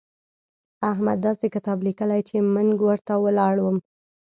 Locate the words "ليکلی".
1.87-2.19